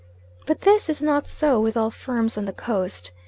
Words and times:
But 0.47 0.61
this 0.61 0.89
is 0.89 0.99
not 0.99 1.27
so 1.27 1.59
with 1.59 1.77
all 1.77 1.91
firms 1.91 2.35
on 2.35 2.45
the 2.45 2.53
Coast. 2.53 3.11